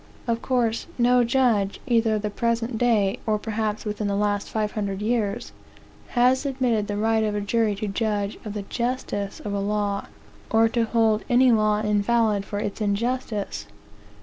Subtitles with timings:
[0.25, 4.71] Of course, no judge, either of the present day, or perhaps within the last five
[4.71, 5.51] hundred years,
[6.17, 10.07] has admitted the right of a jury to judge of the justice of a law,
[10.49, 13.67] or to hold any law invalid for its injustice.